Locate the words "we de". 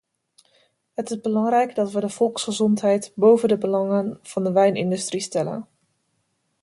1.91-2.09